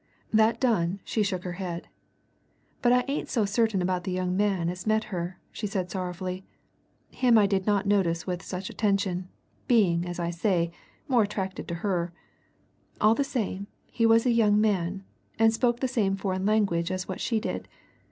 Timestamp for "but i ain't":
2.81-3.29